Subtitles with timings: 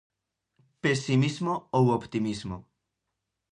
[0.83, 2.57] Pesimismo ou optimismo.